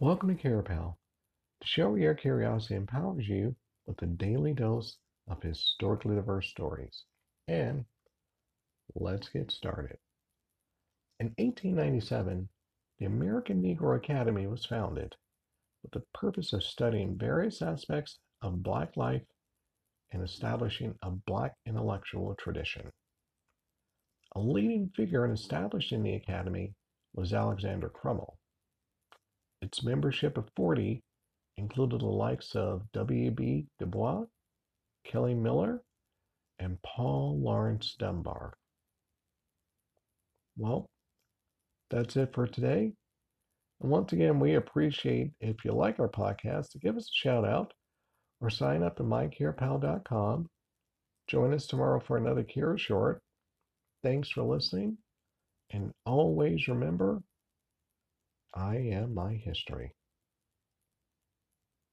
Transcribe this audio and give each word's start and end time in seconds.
Welcome 0.00 0.28
to 0.28 0.40
CarePal, 0.40 0.94
the 1.60 1.66
show 1.66 1.90
where 1.90 1.98
your 1.98 2.14
curiosity 2.14 2.76
empowers 2.76 3.26
you 3.26 3.56
with 3.84 4.00
a 4.00 4.06
daily 4.06 4.54
dose 4.54 4.96
of 5.26 5.42
historically 5.42 6.14
diverse 6.14 6.48
stories. 6.50 7.02
And 7.48 7.84
let's 8.94 9.28
get 9.28 9.50
started. 9.50 9.98
In 11.18 11.34
1897, 11.38 12.48
the 13.00 13.06
American 13.06 13.60
Negro 13.60 13.96
Academy 13.96 14.46
was 14.46 14.64
founded 14.64 15.16
with 15.82 15.90
the 15.90 16.06
purpose 16.14 16.52
of 16.52 16.62
studying 16.62 17.18
various 17.18 17.60
aspects 17.60 18.20
of 18.40 18.62
Black 18.62 18.96
life 18.96 19.26
and 20.12 20.22
establishing 20.22 20.94
a 21.02 21.10
Black 21.10 21.56
intellectual 21.66 22.36
tradition. 22.36 22.88
A 24.36 24.38
leading 24.38 24.90
figure 24.94 25.24
in 25.24 25.32
establishing 25.32 26.04
the 26.04 26.14
Academy 26.14 26.72
was 27.14 27.32
Alexander 27.32 27.88
Crummell. 27.88 28.38
Its 29.68 29.84
membership 29.84 30.38
of 30.38 30.48
40 30.56 31.02
included 31.58 32.00
the 32.00 32.06
likes 32.06 32.56
of 32.56 32.90
W.B. 32.92 33.66
Du 33.78 33.84
Bois, 33.84 34.24
Kelly 35.04 35.34
Miller, 35.34 35.82
and 36.58 36.80
Paul 36.80 37.38
Laurence 37.38 37.94
Dunbar. 37.98 38.54
Well, 40.56 40.86
that's 41.90 42.16
it 42.16 42.32
for 42.32 42.46
today. 42.46 42.94
And 43.82 43.90
once 43.90 44.14
again, 44.14 44.40
we 44.40 44.54
appreciate 44.54 45.32
if 45.38 45.62
you 45.66 45.72
like 45.72 46.00
our 46.00 46.08
podcast 46.08 46.70
to 46.70 46.78
give 46.78 46.96
us 46.96 47.04
a 47.04 47.14
shout 47.14 47.46
out 47.46 47.74
or 48.40 48.48
sign 48.48 48.82
up 48.82 48.96
to 48.96 49.02
mycarepal.com. 49.02 50.48
Join 51.26 51.52
us 51.52 51.66
tomorrow 51.66 52.00
for 52.00 52.16
another 52.16 52.42
Care 52.42 52.78
Short. 52.78 53.20
Thanks 54.02 54.30
for 54.30 54.44
listening. 54.44 54.96
And 55.68 55.92
always 56.06 56.68
remember, 56.68 57.20
I 58.54 58.76
am 58.76 59.14
my 59.14 59.34
history. 59.34 59.92